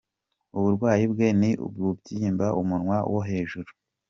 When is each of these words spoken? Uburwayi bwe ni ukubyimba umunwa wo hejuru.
Uburwayi 0.57 1.05
bwe 1.11 1.27
ni 1.39 1.51
ukubyimba 1.65 2.47
umunwa 2.61 2.97
wo 3.11 3.21
hejuru. 3.29 3.69